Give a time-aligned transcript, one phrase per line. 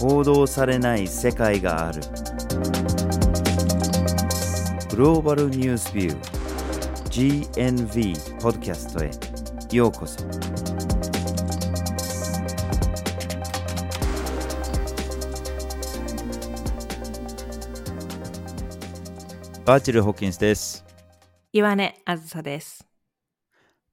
[0.00, 2.00] 報道されない世界がある。
[4.88, 9.10] グローバルニュースビュー GNV ポッドキャストへ。
[9.76, 10.24] ようこそ。
[19.66, 20.82] バーチャル・ホッキンスです。
[21.52, 22.86] 岩根あずさです。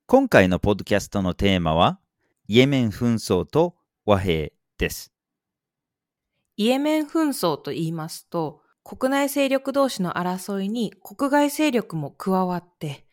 [0.06, 2.00] 今回のポッドキャストのテーマは
[2.48, 5.12] イエメン紛争と和平です
[6.58, 13.06] イエメン紛争と言いますと、国内勢力同士の争いに国外勢力も加わって、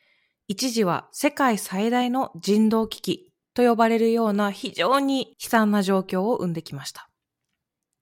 [0.48, 7.10] 一時は世界最大の人道危機と呼ばれるような非常に悲惨な状況を生んできました。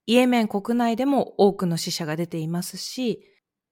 [0.07, 3.27] イエメン国内でも多くの死者が出ていますし、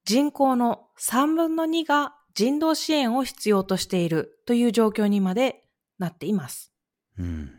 [0.04, 5.62] 人口の3分の2が人道支援を必要としているという状況にまで
[5.98, 6.72] なっています。
[7.18, 7.52] うん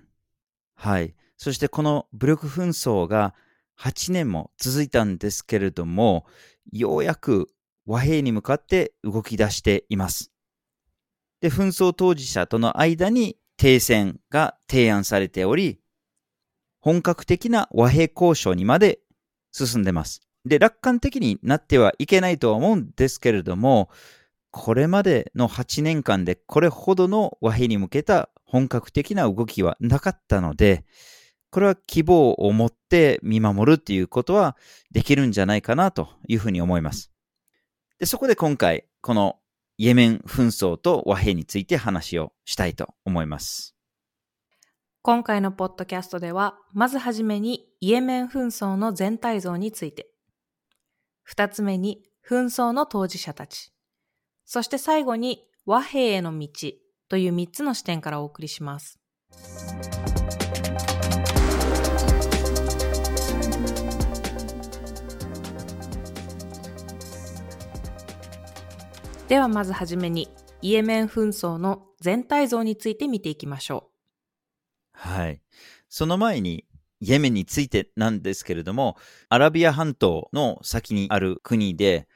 [0.75, 1.13] はい。
[1.37, 3.35] そしてこの武力紛争が
[3.81, 6.25] 8年も続いたんですけれども、
[6.71, 7.49] ようやく
[7.87, 10.31] 和平に向かって動き出しています。
[11.41, 15.79] で、紛争当事者との間に停戦が提案されており、
[16.79, 18.99] 本格的な和平交渉にまで
[19.51, 20.21] 進んでます。
[20.45, 23.89] で、楽観的になってはいけないとは思うんですけれども、
[24.51, 30.85] これまでの8年間でこれほどの和平に向けた本格的な動きはなかったので、
[31.51, 34.55] これは希望を持って見守るっていうことは
[34.91, 37.11] できるんじゃないかなというふうに思います。
[37.99, 39.37] で、そこで今回、この
[39.77, 43.75] イエメン紛争と和平について話をしたいと思います。
[45.01, 50.07] 今回のポッドキャストでは、まずはじめにイエメン紛争の全体像について、
[51.23, 53.73] 二つ目に紛争の当事者たち、
[54.45, 56.47] そして最後に和平への道
[57.09, 58.99] という三つの視点からお送りします。
[69.31, 70.27] ではまずはじめに
[70.61, 73.89] イエメン紛争の全体像について見ていきましょ
[74.93, 74.99] う。
[74.99, 75.41] はい。
[75.87, 76.65] その前に、
[76.99, 78.97] イエメンについてなんですけれども、
[79.29, 82.09] アラビア半島の先にある国で、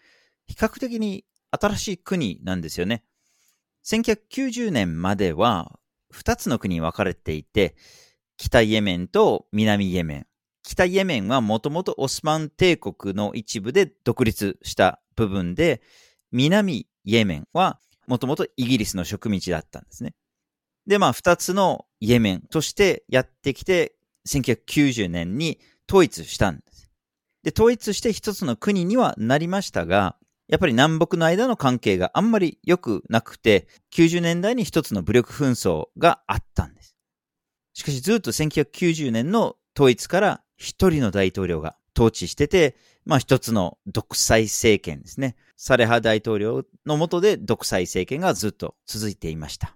[0.48, 3.06] 比較的に新しい国なんですよね。
[3.86, 5.80] 1990年までは
[6.14, 7.78] 2つの国に分かれていて、
[8.36, 10.28] 北イエメンと南イエメン。
[10.64, 15.82] 北イエメンはもともとオスマン帝国の一部で独立した部分で、
[16.34, 20.14] 南イエメンはもともとイギリスの植民地だったんですね。
[20.88, 23.96] で、まあ、二つのイエメンとしてやってきて、
[24.28, 26.92] 1990年に統一したんです。
[27.44, 30.18] で、統一して一つの国にはなりましたが、
[30.48, 36.96] やっぱり南北の間の関係があんまり良くなくて、90年代に一つの武力紛争があったんです。
[37.74, 45.36] しかしずっと1990年の統一から一人の大統領が統治してて、まあ一つの独裁政権ですね。
[45.58, 49.76] サレハ大統領の下で独裁政権がずっと続いていました。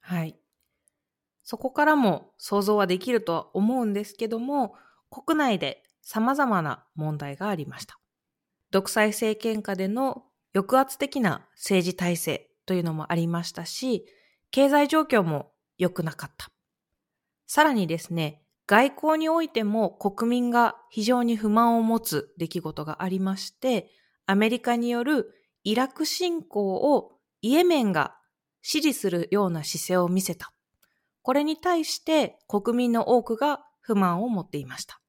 [0.00, 0.36] はい。
[1.42, 4.74] そこからも想像はできるとは思うんですけども、
[5.10, 7.98] 国内で様々な問題がありました。
[8.70, 14.06] 独裁政権下での抑圧的な政治体制というのもありましたし、
[14.50, 16.48] 経済状況も良くなかった。
[17.46, 23.90] さらにですね、外交においても国民が非常に不満を持つ出来事がありまして、
[24.26, 27.12] アメリカによるイラク侵攻を
[27.42, 28.16] イエメンが
[28.62, 30.52] 支持するような姿勢を見せた。
[31.22, 35.00] これに対して国民の多くが不満を持っていました。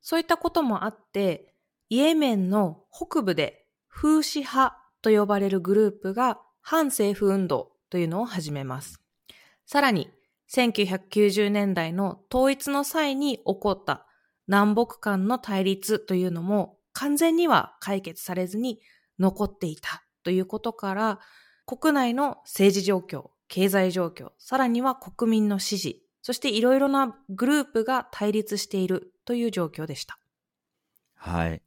[0.00, 1.54] そういったこともあって、
[1.88, 9.00] イエメンの北部で風刺派と呼ばれるグループが反政府運動というのを始めます。
[9.66, 10.10] さらに、
[10.50, 14.06] 1990年代の統一の際に起こった
[14.46, 18.80] 南北間の対立というのも完全には解決されずに
[19.18, 21.20] 残っていたということから、
[21.66, 30.18] 国内の政治状況、経済状況、さらには国民の支持、そしていろいろなグループが対立しているという状況でした。
[31.16, 31.62] はい。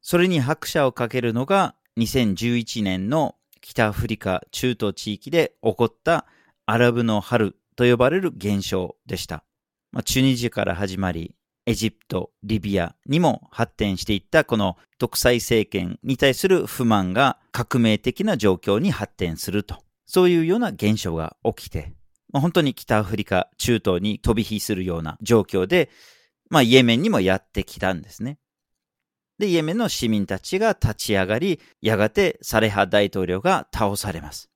[0.00, 6.26] それに拍車をかけるのが2011年の北アフリカ中東地域で起こった
[6.66, 9.44] アラブの春と呼ばれる現象でした。
[9.92, 11.34] まあ、チュニジアから始まり、
[11.66, 19.82] エジプト、リビアにも発展していったこの独裁政権に対する不満が革命的な状況に発展すると。
[20.06, 21.94] そういうような現象が起きて、
[22.32, 25.88] まあ、本当に北アフリカ、中東に飛び火するような状況で、
[26.50, 28.38] まあ、イエメンにもやってきたんですね。
[29.38, 34.50] で、イエメンの市民たちが立ち上がり、やがてサレハ大統領が倒されます。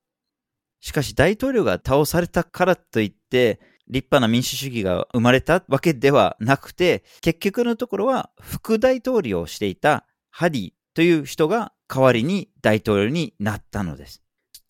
[0.81, 3.61] しかし大統領が倒されたからといって、
[3.91, 14.23] 立派な民主主義が生まれたわけではなくて、結局のところは副大統領をしていたハディという人が代わりに大統領になったのです。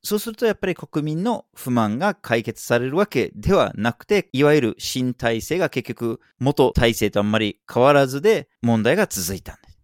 [0.03, 9.79] そうするとやっぱり国民の不満が解決されるわけではなくて、いわゆる新体制が結局元体制とあんまり変わらずで問題が続いたんです。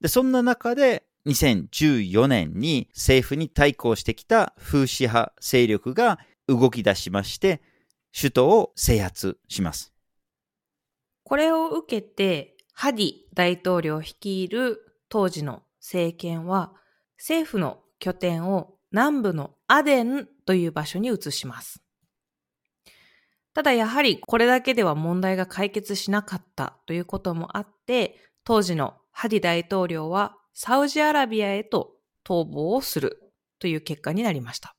[0.00, 6.18] で、そんな中で2014年に政府に対抗してきた風刺派勢力が
[6.48, 7.62] 動き出しまして、
[8.16, 9.92] 首都を制圧します。
[11.24, 14.78] これを受けて、ハディ大統領率いる
[15.08, 16.72] 当時の政権は、
[17.18, 21.82] 政府の拠点を南部のアデンという場所に移します。
[23.52, 31.94] ただやはりこれだけでは問題が解決しなかったということもあって、当時のハディ大統領はサウジアラビアへと
[32.24, 34.76] 逃亡をするという結果になりました。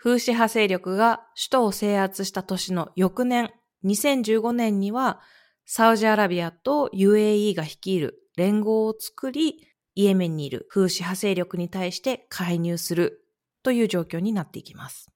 [0.00, 3.50] 風刺派勢力が首都を制圧した年の翌年、
[3.84, 5.20] 2015年には、
[5.66, 9.66] サウジアラビアと UAE が率いる連合を作り、
[9.96, 13.24] イエメンにいる風刺派勢力に対して介入する
[13.64, 15.10] という状況になっていきます。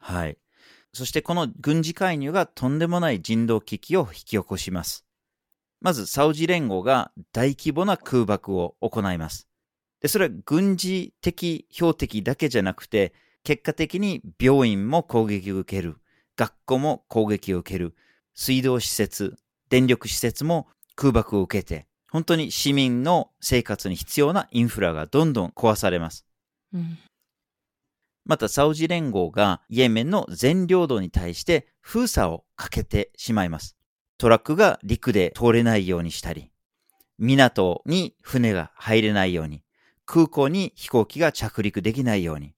[0.00, 0.38] はい。
[0.92, 5.06] そしてこの軍事介入がとんでもない人道危機を引き起こします。
[5.80, 9.46] まず、サウジ連合が大規模な空爆を行います。
[10.00, 13.14] で、それは軍事的標的だけじゃなくて、
[13.48, 15.96] 結果的に病院も攻撃を受ける。
[16.36, 17.94] 学校も攻撃を受ける。
[18.34, 19.38] 水道施設、
[19.70, 26.26] 電力施設も空爆を受けて、本当に市民の生活に必要なインフラがどんどん壊されます。
[26.74, 26.98] うん、
[28.26, 33.78] また、サウジ連合がイエメンの全領土に対して封鎖をかけてしまいます。
[34.18, 36.50] トラックが陸で通れないようにしたり、
[37.18, 39.62] 港に船が入れないように、
[40.04, 42.52] 空港に飛行機が着陸できないように、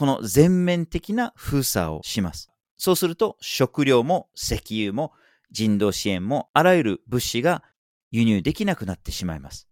[0.00, 2.50] この全面的な封鎖をします。
[2.78, 5.12] そうすると食料も石油も
[5.50, 7.62] 人道支援もあらゆる物資が
[8.10, 9.68] 輸入できなくなってしまいます。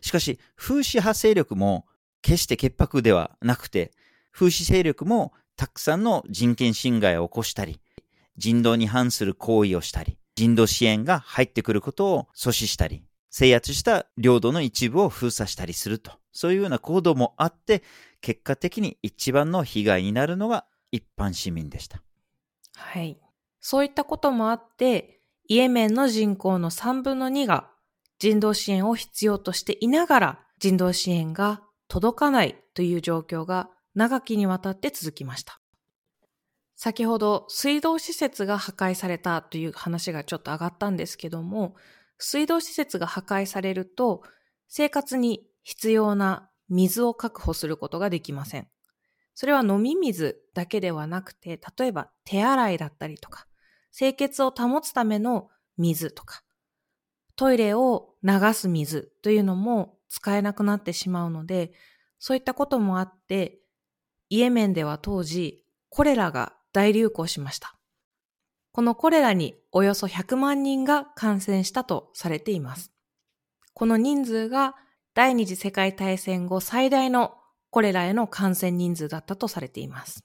[0.00, 1.86] しかし、風刺派勢力も
[2.20, 3.92] 決して潔白ではなくて、
[4.32, 7.80] 風刺勢力もたくさんの人権侵害を起こしたり、
[8.36, 17.84] 人道に反する行為をしたり、人道支援が入ってくることを阻止したり、制圧した領土の一部を封鎖したりすると、そういうような行動もあって、
[18.24, 22.02] 結果的に一番の被害になるのが一般市民でした。
[22.74, 23.20] はい。
[23.60, 27.70] そういったこともあって、イエメンの人口の3分の2が
[28.18, 35.60] 人道支援を必要としていながら人道支援が届かないという状況が長きにわたって続きました。
[36.76, 41.74] 先ほど水道施設が破壊されたという話がちょっと上がったんですけども、
[42.16, 44.22] 水道施設が破壊されると
[44.68, 48.68] 生活に必要な水を確保することができません。
[49.34, 53.46] それは飲み水だけではなくて、例えば手洗いだったりとか、
[53.96, 56.42] 清潔を保つための水とか、
[57.36, 61.72] トイレを流す水というのも使えなくなってしまうので、
[62.18, 63.58] そういったこともあって、
[64.28, 67.76] イエメンでは当時、コレラが大流行しました。
[68.72, 72.92] このコレラにおよそ100万人が感染したとされています。
[73.72, 74.74] この人数が
[75.14, 77.34] 第二次世界大戦後最大の
[77.70, 80.24] コレラへの感染人数だったとされています。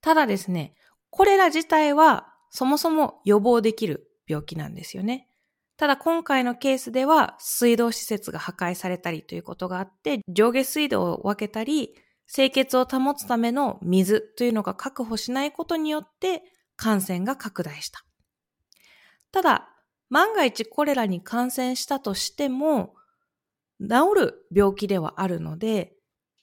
[0.00, 0.74] ただですね、
[1.10, 5.28] コレラ自体はそもそも予防できる病気なんですよね。
[5.76, 11.94] ただ今回のケースでは水道施設が破壊されたりということがあって上下水道を分けたり
[12.32, 16.42] 清潔を保つための水というのが確保しないことによって
[16.76, 18.04] 感染が拡大した。
[19.32, 19.68] ただ
[20.10, 22.94] 万が一コレラに感染したとしても
[23.80, 25.94] 治る病気ではあるので、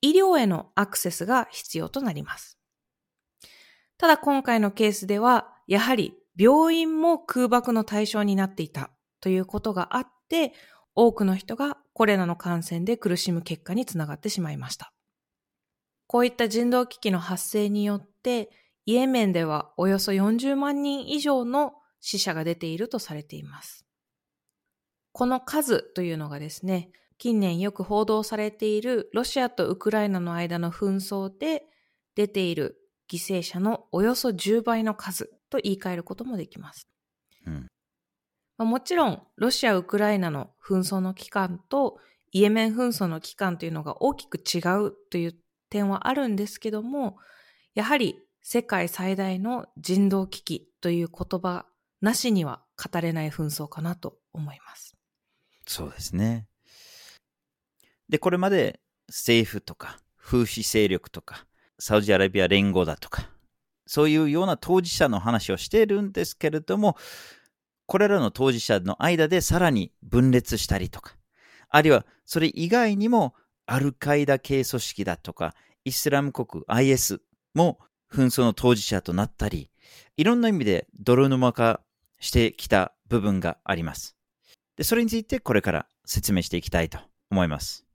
[0.01, 2.57] 医療へのアクセスが必要となります。
[3.97, 8.91] ただ今回のケースでは、やはり病院も空爆の対象になっていた
[9.21, 10.53] ということがあって、
[10.95, 14.93] 多くの人がコレラの感染で苦しむ結果につながってしまいました。
[16.05, 18.49] こういった人道危機の発生によって、
[18.85, 23.85] イエメンではおよそ40万人以上の死者が出ているとされています。
[25.11, 31.63] この数というのがですね、近年よく報道されているロシアとウクライナの間の紛争で
[32.15, 32.77] 出ている
[33.11, 36.87] 犠牲者のおよそ10倍の数と言い換えることもできます。
[37.45, 37.67] うん
[38.57, 41.99] まあ、もちろん、ロシア・ウクライナの紛争の期間と
[42.31, 45.35] イエメン紛争の期間というのが大きく違うという
[45.69, 47.17] 点はあるんですけども、
[47.75, 51.65] やはり世界最大の人道危機という言葉
[52.01, 54.95] なしには語れない紛争かなと思います。
[55.67, 56.47] そうですね。
[58.09, 61.45] で、これまで政府とか風刺勢力とか
[61.79, 63.29] サウジアラビア連合だとか
[63.87, 66.97] そういうような当事者の話をしているんですけれども、
[67.85, 71.15] これらの当事者の間でさらに分裂したりとか、
[71.69, 73.33] あるいはそれ以外にも
[73.65, 77.21] アルカイダ系組織だとか、イスラム国 IS
[77.55, 77.79] も
[78.11, 79.71] 紛争の当事者となったり、
[80.17, 81.79] いろんな意味で泥沼化
[82.19, 84.17] してきた部分があります。
[84.75, 86.99] でそれについてこれから説明していきたいと
[87.31, 87.86] 思います。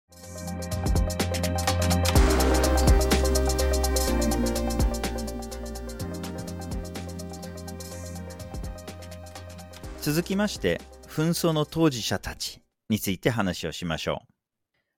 [10.03, 14.33] 続きまして、紛争の当事者たちについて話をしましょう。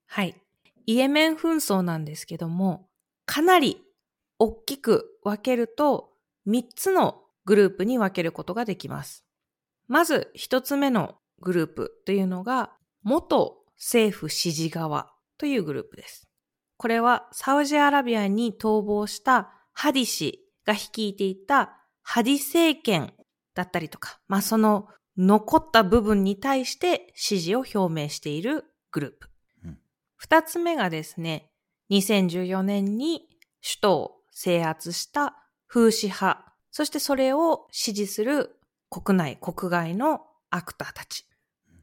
[0.07, 0.35] はい。
[0.87, 2.89] イエメン紛争なんですけども、
[3.27, 3.83] かなり
[4.39, 6.11] 大きく分けると
[6.47, 9.25] 3つのグループに分けることができます。
[9.89, 16.29] まず1つ目のグループというのが元政府支持側というグループです。
[16.77, 23.15] これはサウジアラビアに逃亡したハディ氏が率いていたハディ政権
[23.55, 29.31] だったりとか、まあその残った部分に対して支持を表明しているグループ。
[30.17, 31.51] 二、うん、つ目がですね、
[31.91, 33.29] 2014年に
[33.63, 35.37] 首都を制圧した
[35.69, 38.57] 風刺派、そしてそれを支持する
[38.91, 41.27] 国内、国外のアクターたち。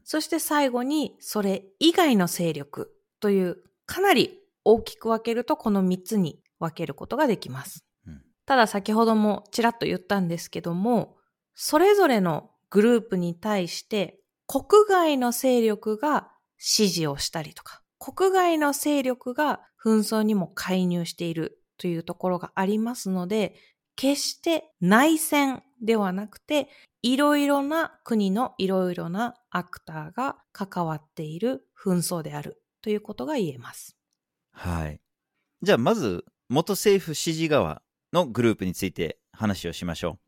[0.04, 7.84] そして最後にそれ以外の勢力というかなり大きく分けるとこの3つに分けることができます。
[8.06, 11.16] うん、ただ先ほどもちらっと言ったんですけども、
[11.54, 23.54] それぞれのグループに対して国外の勢力が支持をしたりとか、国外の勢力が紛争にも介入しているというところがありますので、
[23.96, 26.68] 決して内戦ではなくて、
[27.02, 33.96] いろいろな国のいろいろなアクターが関わっている紛争であるということが言えます。
[34.52, 35.00] はい。
[35.62, 40.22] じゃあまず、元政府支持側のグループについて話をしましょう。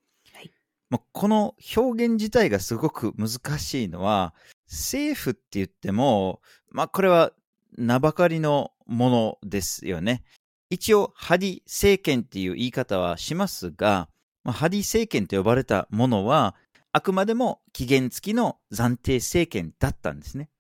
[1.13, 4.35] この表現自体がすごく難しいのは、
[4.69, 7.33] 政府って言っても、まあこれは
[7.77, 10.23] 名ばかりのものですよね。
[10.71, 14.09] 一応、ハディ政権っていう言い方はしますが、
[14.45, 16.55] まあ、ハディ政権と呼ばれたものは、
[16.93, 20.51] あくまでも期限付きの暫定政権だったんですね。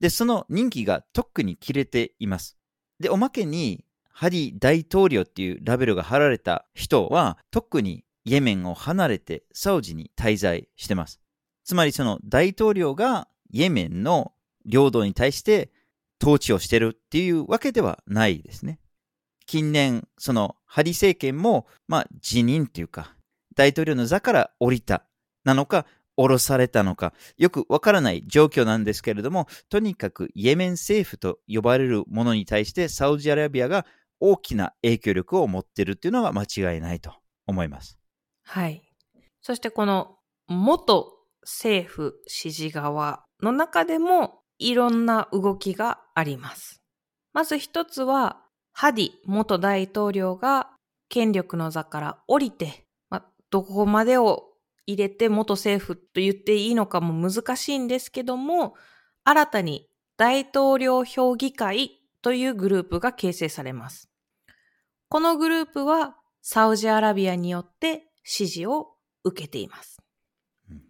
[0.00, 2.56] で、その任期がとっくに切れています。
[2.98, 11.20] で、おまけに、ハディ大統領っていうラベルが貼られた人は、とっくにイエメンを離れてサウジに滞在してます。
[11.64, 14.32] つまりその大統領がイエメンの
[14.64, 15.70] 領土に対して
[16.22, 18.78] 統治をしてるっていうわけではないですね。
[19.46, 23.14] 近年、そのハリ政権も、まあ辞任っていうか、
[23.54, 25.04] 大統領の座から降りた
[25.44, 33.84] なのか、降ろされたのか、よくわからない状況なんですけれども、とにかくイエメン政府と呼ばれるものに対してサウジアラビアが
[34.20, 37.12] 大きな影響力を持っているっていうのは間違いないと
[37.46, 37.98] 思います。
[38.44, 38.82] はい。
[39.40, 46.82] そしてこの元政府支持側の中でもいろんな動きがあります。
[47.32, 48.40] まず一つは、
[48.72, 50.70] ハディ元大統領が
[51.08, 52.86] 権力の座から降りて、
[53.54, 54.48] どこまでを
[54.84, 58.74] 入れて元政府と言っていいのかも難しいんですけども、
[59.22, 64.10] 新たに大統領評議会というグループが形成されます。
[65.08, 68.88] このグループはサウジアラビアによって支持を
[69.22, 70.02] 受けています。
[70.68, 70.82] うん、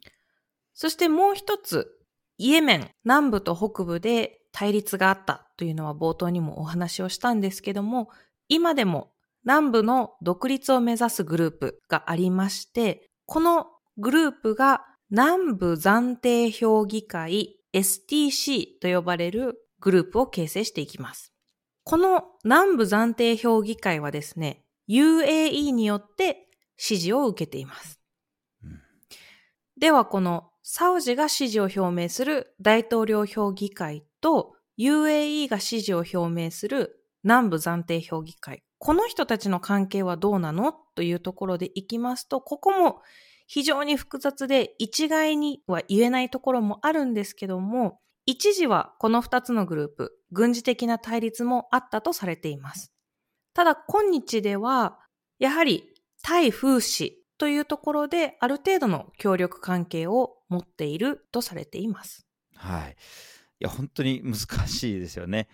[0.72, 1.90] そしてもう一つ、
[2.38, 8.08] イエメン南部と北部で対立があったというのは冒頭にもお話をしたんですけども、
[8.48, 9.12] 今でも
[9.44, 13.66] 南部の独立を目指すグループがありまして、この
[13.98, 21.32] グループが南部暫定評議会 STC と呼ばれるグループを形成していきます。
[21.84, 28.00] この南部暫定評議会はですね、UAE によって支持を受けています。
[28.62, 28.80] うん、
[29.78, 38.62] では、このサウジが支持を表明する大統領評議会と UAE が支持を表明する南部暫定評議会。
[38.84, 40.74] この人たちの関係はどうなの？
[40.94, 43.00] というところでいきますと、ここも
[43.46, 52.92] 非常に複雑で一概には言えないところもあるんですけども、一時はこの二つのグループ、軍事的な対立もあったとされています。
[53.54, 54.98] ただ今日では、
[55.38, 55.84] やはり
[56.20, 62.26] 対風刺というところである程度の協力関係を持っているとされています。
[62.54, 62.90] はい。
[62.90, 62.94] い
[63.60, 65.48] や、本当に難しいですよね。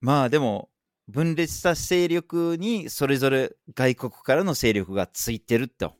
[0.00, 0.70] まあでも、
[1.08, 5.94] 分裂した勢力にそれぞれ外国からの勢力がついてると。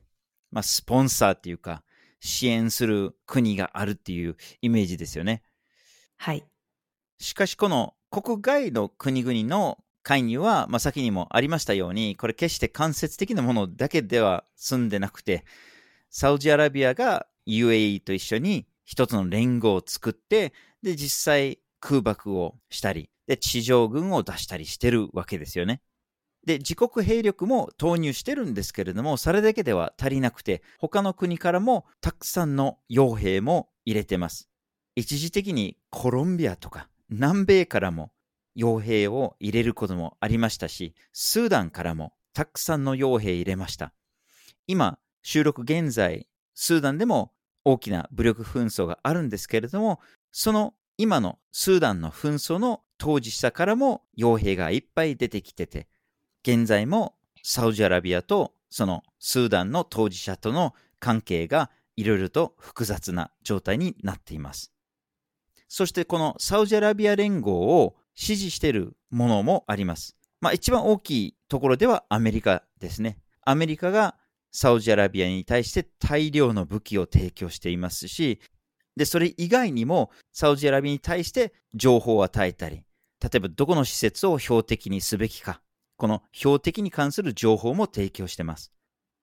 [0.50, 1.82] まあ、スポンサーっていうか、
[2.20, 5.42] 支援する国があるっていうイメージですよね。
[6.16, 6.44] はい。
[7.18, 15.44] しかし、この国外の国々の介入は、まあ、先にもありましたように、これ決して間接的なものだけでは済んでなくて、
[16.10, 25.80] サウジアラビアが UAE と一緒に一つの連合を作って、で、実際空爆をしたり、で、地上軍を出したりしてるわけですよね。
[26.44, 34.50] で、自国兵力も投入してるんですけれども、それだけでは足りなくて、他の国からもたくさんの傭兵も入れてます。
[34.96, 38.12] 一時的にコロンビアとか南米からも
[38.54, 43.94] 傭兵を入れることもありましたし、スーダンからもたくさんの傭兵入れました。
[44.66, 47.32] 今、収録現在、スーダンでも
[47.64, 50.00] 大きな武力紛争があるんですけれども、
[50.32, 55.88] その今のスーダンの紛争の当事者からも傭兵がいっぱい出てきてて、
[56.44, 64.70] 現在もサウジアラビアとそのスーダンの当事者との関係がいろいろと複雑な状態になっています。
[65.66, 70.16] そしてこのサウジアラビア連合を支持しているものもあります。
[70.40, 73.18] まあ一番大きいところではアメリカですね。
[73.44, 74.14] アメリカが
[74.52, 78.38] サウジアラビアに対して大量の武器を提供していますし、
[78.96, 82.84] で、それ以外にもサウジアラビアに対して情報を与えたり、
[83.22, 85.62] 例えばどこの施設を標的にすべきか、
[85.96, 88.72] この標的に関する情報も提供してます。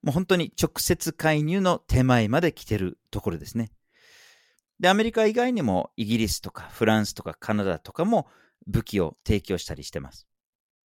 [0.02, 3.72] もう本当に直接介入の手前まで来てるところですね。
[4.80, 8.28] で、アメリカ以外にもイギリスとかフランスとかカナダとかも
[8.66, 10.26] 武器を提供したりしてます。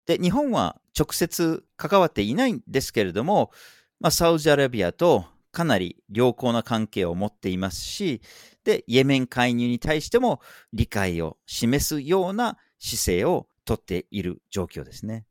[0.06, 3.52] で、日本は直接関わっていないんですけれども、
[4.00, 8.22] まあ、サウジアラビアとかなり良好な関係を持っていますし、
[8.66, 10.42] で、イエメン介入に対しても
[10.74, 15.26] 理解を示すような姿勢をとっている状況ですね。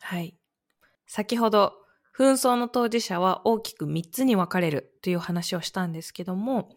[0.00, 0.36] はい。
[1.06, 1.74] 先ほど、
[2.14, 6.70] 紛争の当事者は大きく3つに分かれるという話をしたんですけども、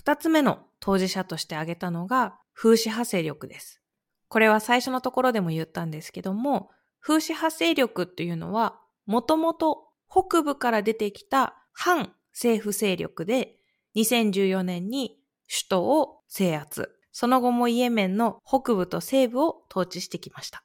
[0.00, 3.82] 2つ目の当事者として挙げたのが風刺派勢力です。
[4.28, 6.70] これは最初のところでも言ったんですけども、
[7.00, 13.56] 風刺派勢力っていうのは、もともと北部から出てきた反政府勢力で、
[13.96, 16.90] 2014年に首都を制圧。
[17.10, 20.62] その後もイエメンの北部と西部を統治してきました。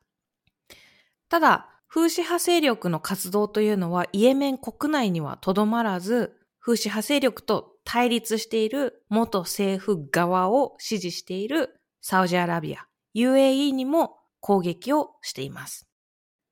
[1.30, 15.88] ただ、風刺派勢力の活動というのはイエメン国内にはとどまらず、風刺派勢力と対立している元政府側を支持しているサウジアラビア、UAE にも攻撃をしています。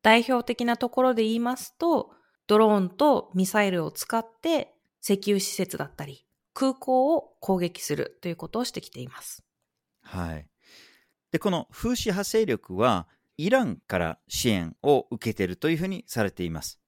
[0.01, 2.11] 代表的なところで言いますと、
[2.47, 9.43] ドローンとミサイルを使って石油施設だったり、空港を攻撃するということをしてきています。
[10.01, 10.47] はい。
[11.31, 13.07] で、この風刺派勢力は、
[13.37, 16.81] イランから支援を受けているというふうにされています。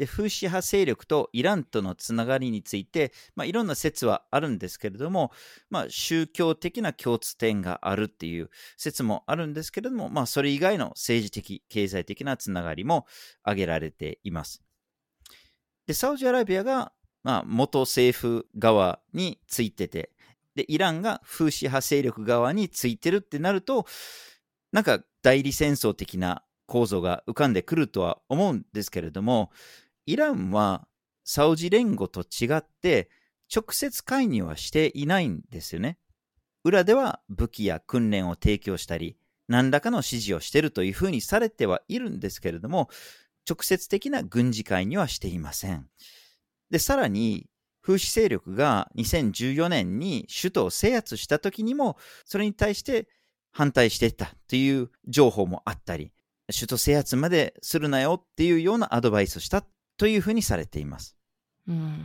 [0.00, 5.30] で、風刺派勢力とイランとのつながりについて、まあ、いろんな説はあるんですけれども、
[5.68, 13.04] まあ、宗教的な共通点があるっていう説もあるんですけれども、まあ、それ以外の政治的、経済的なつながりも
[13.42, 14.62] 挙げられています。
[15.86, 20.10] で、サウジアラビアが、まあ、元政府側についてて、
[20.54, 23.86] で、イランが風刺派勢力側についてるってなると、
[24.72, 29.50] なんか代理戦争的な構造が浮かんでくるとは思うんですけれども、
[30.06, 30.86] イランは
[31.24, 33.10] サウジ連合と違って
[33.54, 35.98] 直接介入はしていないんですよね。
[36.62, 39.16] 裏では武器や訓練を提供したり、
[39.48, 42.88] 何らかの指示をしているというふうにされてはいるんですけれども、
[43.48, 45.88] 直接的な軍事介入はしていません。
[46.70, 47.46] で、さらに、
[47.82, 53.08] 風刺勢力が2014年に首都を制圧した時にも、それに対して
[53.52, 56.12] 反対していたという情報もあったり、
[56.52, 59.64] 首都制圧までするなよっていうようなアドバイスをした
[59.96, 61.16] というふうにされています。
[61.68, 62.04] うん、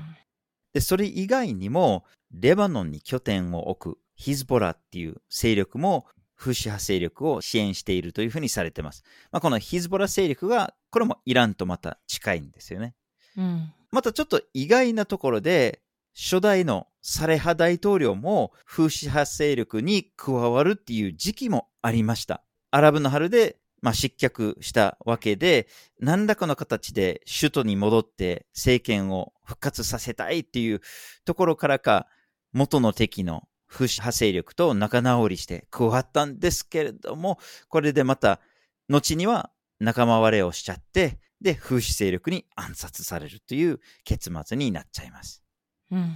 [0.74, 9.04] でそれ以外にも、レバノンに拠点を置くヒズボラっていう勢力も風刺派勢力を支援しているというふうにされています。
[9.32, 12.94] まあ、このヒズボラ勢力が、これもイランとまた近いんですよね。
[13.38, 15.82] うん、またちょっと意外なところで、
[16.14, 22.44] 初代のサレハ大統領も風刺派勢力に加わるっていう時期もありました。
[22.72, 25.68] アラブの春でまあ、失脚したわけで、
[26.00, 30.82] 何らかの形で首都に戻って政権を復活させたいっていう
[31.24, 32.08] ところからか、
[32.52, 37.38] 元の敵の風刺派勢力と仲直りして加わったんですけれども、
[37.70, 38.42] これでまた、
[38.90, 45.44] 後には仲間割れをしちゃって、で、風刺勢力に暗殺されるという結末になっちゃいます。
[45.92, 46.16] うん。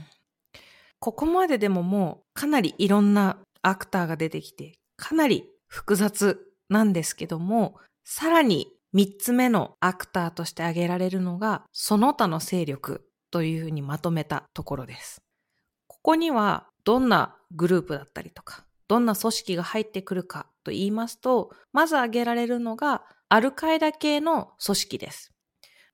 [1.00, 15.22] ここまででももうかなりいろんなアクターが出てきて、かなり複雑なんですけども、さらに三つ目のアクターとして挙げられるのが、その他の勢力というふうにまとめたところです。
[15.88, 25.32] ここにはどんなグループだったりとか、どんな組織が入ってくるかと言いますと、まず挙げられるのが、アルカイダ系の組織です。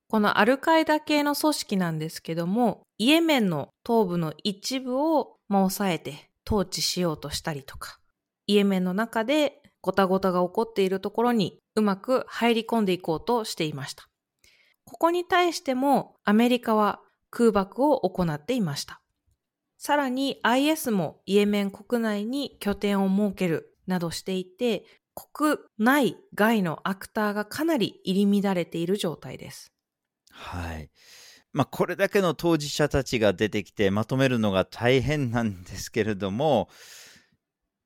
[0.07, 7.99] このアルカイダ系の組織なんですけども、イエメンの東部の一部を、まあ、抑えて統治しようとしたりとか、
[8.47, 14.07] イエメンの中でごたごたが起こっているところにうまく入り込んでいこうとしていました。
[14.85, 19.01] ここに対してもアメリカは空爆を行っていました。
[19.77, 29.71] さらに IS もイエメン国内に拠点を設けるなどしていて、国内外のアクターがかなり入り乱れている状態です。
[30.29, 30.91] はい。
[31.53, 36.67] まあ、これだけの当事者たちが出てきてまとめるのが大変なんですけれども、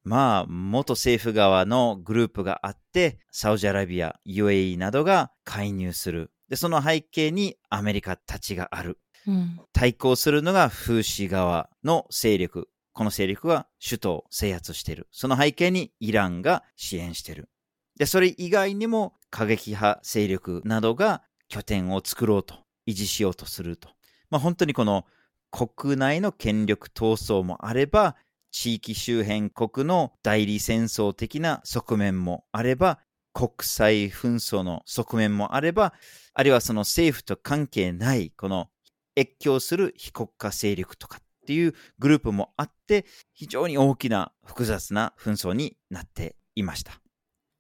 [0.04, 6.32] まあ、元政府側のグループがあって、サウジアラビア、UAE などが介入する。
[6.50, 9.00] で、その背景にアメリカたちがある。
[9.28, 12.70] うん、対抗するのが風刺側の勢力。
[12.94, 15.08] この勢力は首都を制圧している。
[15.12, 17.50] その背景にイランが支援している。
[17.98, 22.56] で、それ以外にも過激派勢力などが拠点を作ろうと、
[22.88, 23.90] 維持しようとすると。
[24.30, 25.06] まあ本当にこの
[25.52, 28.16] 国内の権力闘争もあれば、
[28.52, 33.00] 地域周辺国の代理戦争的な側面もあれば、
[33.34, 35.94] 国際紛争の側面もあれば、
[36.34, 38.70] あるいはその政府と関係ないこの
[39.18, 41.20] 越境する非国家勢力とか
[41.50, 47.02] っていうグループもあって、非常に大きな複雑な紛争になっていました。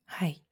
[0.05, 0.43] はい。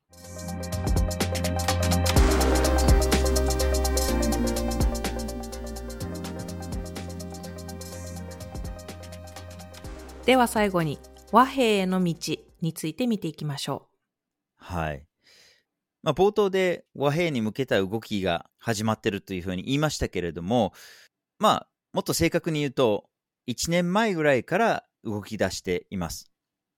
[10.26, 10.98] では最後に
[11.32, 14.66] 和平への道について見ていきましょう。
[14.66, 15.06] はい。
[16.02, 20.74] まあ、冒頭で和平に向けた動きが始まっているというふうに言いましたけれども、
[21.38, 23.10] まあ、もっと正確に言うと、
[23.48, 26.32] 1年前ぐらいから動き出しています。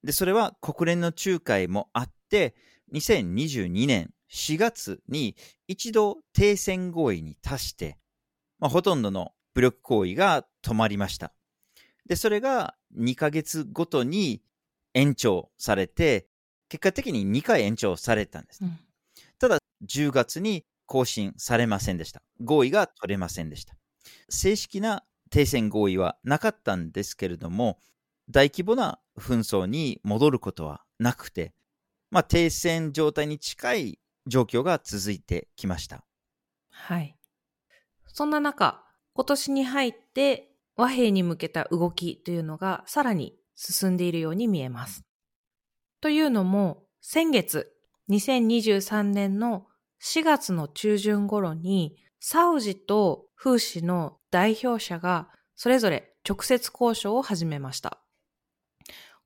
[0.04, 2.54] で、それは国連の仲介もあって、
[2.92, 7.98] 2022年4月に一度停戦合意に達して、
[8.58, 11.32] まあ、ほとんどの武力行為が止まりました。
[12.06, 14.42] で、それが2ヶ月ごとに
[14.94, 16.28] 延長されて、
[16.68, 18.64] 結果的に2回延長されたんです。
[18.64, 18.78] うん、
[19.38, 22.22] ただ、10月に更新されませんでした。
[22.40, 23.74] 合意が取れませんでした。
[24.28, 27.78] 正式な停戦合意はなかったんですけれども、
[28.28, 31.54] 大規模な紛争に戻ることはなくて、
[32.10, 36.04] まあ、停戦状態に近い状況が続いてきました。
[36.70, 37.16] はい。
[38.06, 45.04] そんな中、今年に入って和平に向けた動きというのがさらに進んでいるように見えます。
[46.00, 47.72] というのも、先月、
[48.08, 49.66] 2023年の
[50.02, 57.98] 4月の中旬頃に、サウジとフーシの代表者がそれぞれ直接交渉を始めました。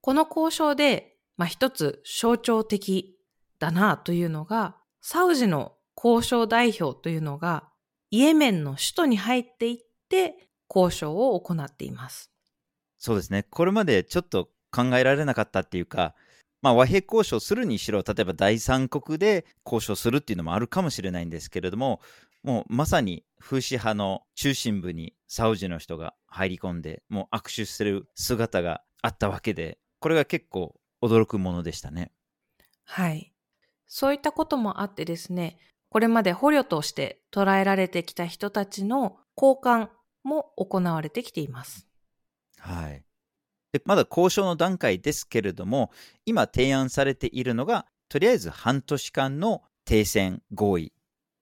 [0.00, 3.18] この交渉で、まあ、一つ象徴的
[3.58, 7.68] だなというのが、サウジの交渉代表というのが、
[8.10, 9.76] イエメンの首都に入っていっ
[10.08, 12.30] て、交渉を行っています。
[12.98, 13.42] そうですね。
[13.44, 16.14] これまでちょっと考えられなかったっていうか、
[16.62, 22.00] まあ、和平交渉するにしろ、例えば第三国で交渉するっていうのもあるかもしれないんですけれども、
[22.44, 32.12] もうまさに風刺派の中心部にサウジの人が入り込んで、もう握手する姿があったわけで、これが結構驚くものでしたね。
[32.84, 33.32] はい。
[33.86, 35.56] そういったこともあってですね、
[35.88, 39.88] これまで捕虜として捉えられてきた人たちの交換
[40.22, 41.88] も行われてきています。
[42.58, 43.04] はい。
[43.72, 45.90] でまだ交渉の段階ですけれども、
[46.26, 50.92] 今提案されているのが、とりあえず半年間の停戦合意。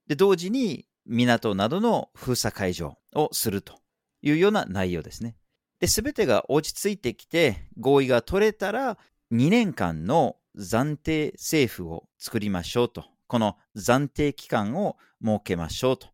[0.07, 3.81] で、同時に港などの封鎖解除をすると
[4.23, 5.37] いうような内容ですね。
[5.81, 8.99] で、すべてが落ち着いてきて合意が取れたら、
[9.33, 13.05] 2年間の暫定政府を作りましょうと。
[13.27, 16.09] この暫定期間を設けましょうと。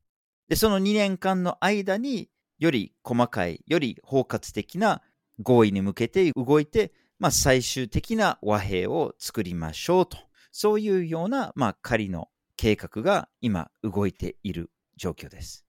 [0.49, 5.03] で、その2年間の間により細かい、より包括的な
[5.41, 10.17] 合意に向けて動いて、まあ、最終的な和平を作りましょうと。
[10.53, 15.65] そういうような、まあ、仮の計画が今動いている状況です。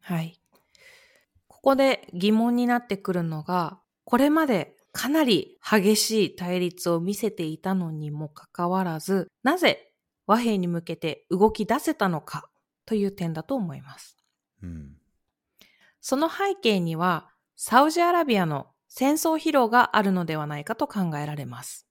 [0.00, 0.40] はい。
[1.46, 9.92] ここで疑問になってくるのが、これまでかなり激しい対立を見せていたのにもかかわらず、なぜ
[10.26, 12.48] 和平に向けて動き出せたのか
[12.86, 14.16] という点だと思います。
[14.62, 14.96] うん、
[16.00, 21.86] その背景には、サウジアラビアの戦争疲労があるのではないかと考えられます。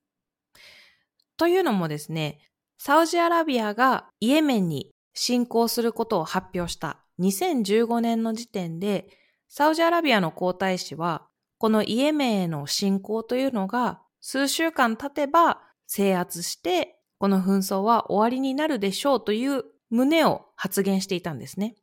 [1.38, 2.40] というのもですね、
[2.78, 9.08] サウジアラビアがイエメンに侵攻することを発表した2015年の時点で、
[9.48, 21.76] サウジアラビアの皇太子は、このイエメンへの侵攻というのが数週間経てば制圧してこの紛争は終わりになるでしょうという旨を発言していたんですね。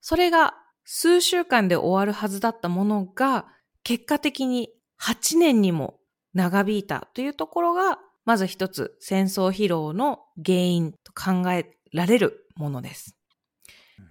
[0.00, 3.46] それが数週間で終わるはずだったものが、
[3.82, 5.98] 結果的に8年にも
[6.32, 13.16] 長引いたというところが、まず一つ戦争疲労の原因と考えられるものです。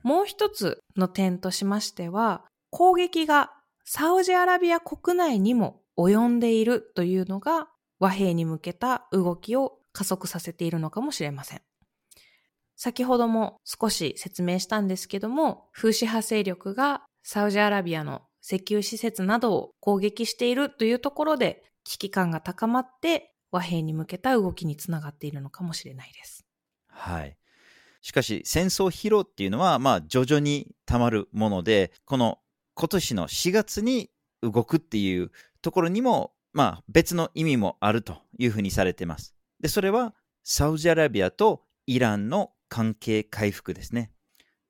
[0.04, 3.52] もう一つの点としましては、攻撃が
[3.86, 7.68] サウジアラビア国内にも及んでいるというのが
[8.00, 11.62] 和平に向けた動きを加速させているのかもしれません。
[12.76, 26.46] 先ほども少し説明したんですけども、風刺派勢力がサウジアラビアの石油施設などを攻撃しているというところで危機感が高まって和平に向けた動きにつながっているのかもしれないです。
[26.88, 27.36] はい。
[28.02, 32.40] しかし戦争疲労っていうのはまあ徐々にたまるもので、この
[32.76, 34.10] 今年の4月に
[34.42, 35.32] 動くっていう
[35.62, 39.36] ところにもまあ別の意味もあるというふうにされてます。
[39.60, 44.12] で、それはサウジアラビアとイランの関係回復ですね。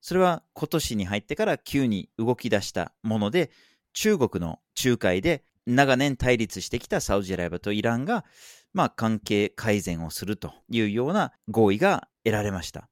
[0.01, 3.51] それは今年に入ってから急に動き出したもので、
[3.93, 8.25] 中国の仲介で長年対立してきたサウジアラビアとイランが、
[8.73, 12.89] まあ、関係改善をするというような合意が得られました。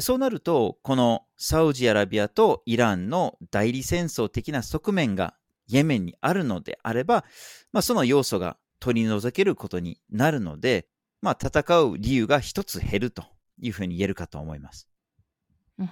[0.00, 5.34] そうなると、このサウジアラビアとイランの代理戦争的な側面が
[5.68, 7.24] イエメンにあるのであれば、
[7.72, 10.88] まあ、その要素が取り除けることになるので、
[11.22, 13.24] まあ、戦う理由が一つ減ると
[13.60, 14.88] いうふうに言えるかと思います。
[15.78, 15.90] うん、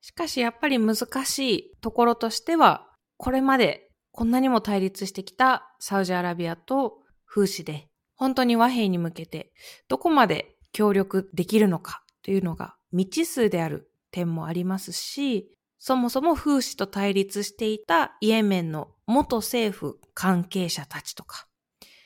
[0.00, 9.52] しかしやっぱり難しいところとしては、これまでこんなにも対立してきたサウジアラビアと風刺で、本当に和平に向けて
[9.88, 21.46] どこまで協力できるのかというのが未知数である点もありますし、そもそも風刺と対立していたイエメンの元政府関係者たちとか、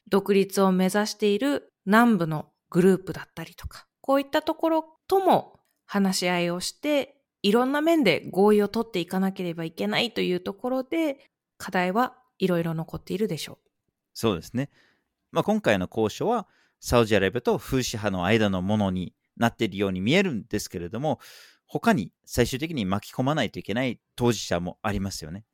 [0.09, 13.59] 独立を目指している南部のグループだったりとか、こういったところとも話し合いをして、いろんな面で合意を取っていかなければいけないというところで、課題はいろいろ残っているでしょう。
[14.13, 14.71] そうですね。
[15.31, 16.47] まあ、今回の交渉は、
[16.81, 21.21] サウジアラビアと風刺派の間のものになっているように見えるんですけれども、
[21.67, 25.45] 他に最終的に巻き込まないといけない当事者もありますよね。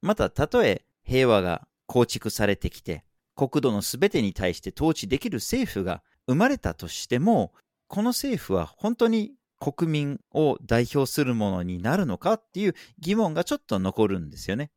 [0.00, 3.04] また、たとえ平和が構築されてきて、
[3.36, 7.52] 国土のすべてに対して統治できる政府が生まれたとしても、
[7.86, 14.70] この政府は本当に国民を代表するものになるのかっていう疑問がちょっと残るんですよね。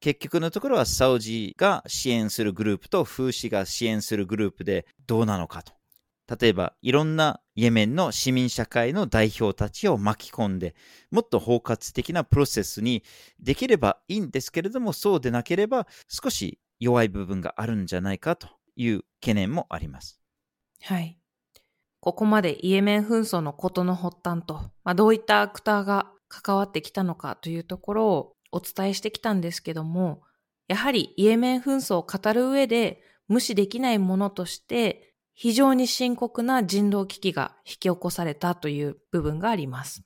[0.00, 5.75] 結局のところはサウジが支援するグループと風刺が支援するグループでどうなのかと。
[6.28, 10.74] 例えば、いろんなイエメンの市民社会の代表たちを巻き込んで、
[11.10, 13.04] もっと包括的なプロセスに
[13.38, 20.20] できればいいんですけれども、そうでなければ少し弱い部分があるんじゃないかという懸念もあります。
[20.82, 21.18] はい。
[22.00, 30.22] ここまでイエメン紛争のことの発端と、まあ、どういったアクターが関わってきたのかというところをお伝えしてきたんですけども、
[30.68, 40.02] やはりイエメン紛争を語る上で無視できないものとして非常に深刻な人道危機が引き起こされたという部分があります。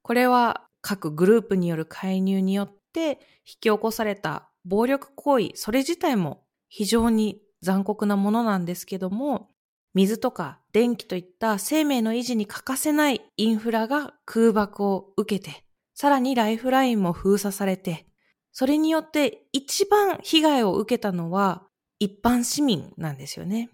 [0.00, 9.50] これは各グループによる介入によって引き起こされた暴力行為、それ自体も非常に残酷なものなんですけども、
[9.92, 15.62] 水とか電気といった生命の維持に欠かせないインフラが空爆を受けて、
[15.94, 18.06] さらにライフラインも封鎖されて、
[18.52, 21.64] それによって一番被害を受けたのは
[21.98, 23.68] 一般市民なんですよね。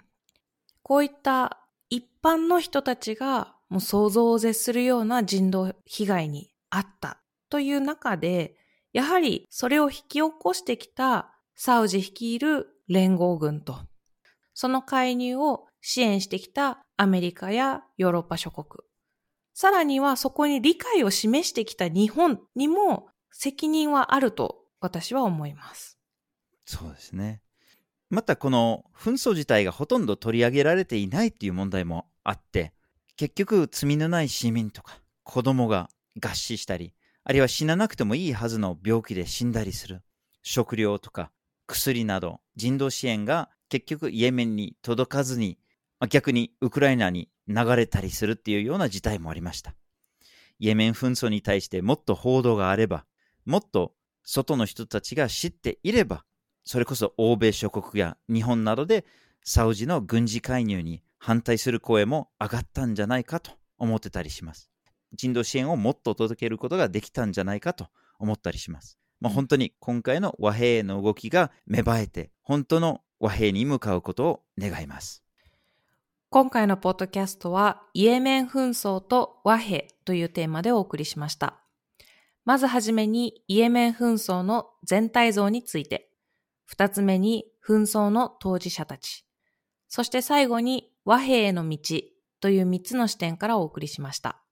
[0.83, 1.59] こういった
[1.91, 7.19] 一般の人たちがもう想像を絶するような人道被害にあった
[7.49, 8.57] という中で、
[8.93, 13.77] やはりそれを引き起こしてきたサウジ率いる連合軍と、
[14.55, 18.67] その介入を支援してきたアメリカやヨーロッパ諸国、
[19.55, 25.99] さらにはそこに理解を示してきた日本にも責任はあると私は思います。
[26.65, 27.43] そうですね。
[28.13, 32.75] またこの紛争自体がほとんど取り上げられていないっていう問題もあって、
[33.17, 35.89] 結局罪のない市民とか子供が
[36.21, 36.93] 餓死したり、
[37.25, 40.03] あるいは死ななくてもいいはずの病気で死んだりする。
[40.43, 41.31] 食料とか
[41.67, 45.59] 薬など人道支援が結局イエメンに届かずに、
[46.11, 49.75] 逆にウクライナに流れたりするっていうような事態もありました。
[50.59, 53.07] イエメン紛争に対してもっと報道があれば、
[53.47, 56.27] もっと外の人たちが知っていれば、
[56.65, 59.05] それこそ欧米諸国や日本などで
[59.45, 64.71] サウジの軍事介入に反対する声も上がったんじゃないかと思ってたりします。
[65.13, 68.99] 人道支援をもっと届けることができたんじゃないかと思ったりします。
[69.21, 75.23] まあ、本当に今回の和平への動きが芽生えて、本当の和平に向かうことを願います。
[76.31, 81.61] 今回のポッドキャストは、イエメン紛争と和平というテーマでお送りしました。
[82.45, 86.12] まずはじめに、イエメン紛争の全体像について、
[86.65, 89.25] 二つ目に、紛争の当事者たち、
[89.89, 91.79] そして最後に、和平への道
[92.41, 94.43] という三つの視点からお送りしました。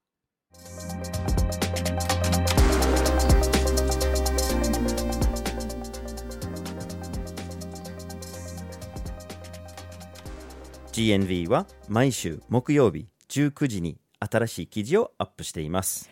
[10.93, 16.11] GNV は毎週木曜日19時に新しい記事をアップしています。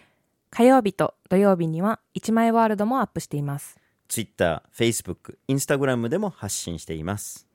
[0.51, 3.78] 火曜日と土曜日には一枚ワールドもアップしています。
[4.09, 7.47] Twitter、Facebook、Instagram でも発信しています。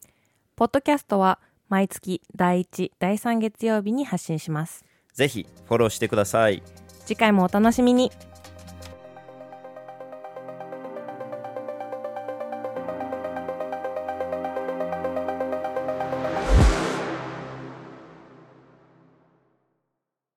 [0.56, 4.86] ポッドキャストは毎月第1、第3月曜日に発信します。
[5.13, 6.63] ぜひフォローしてください。
[7.06, 8.12] 次回もお楽しみに。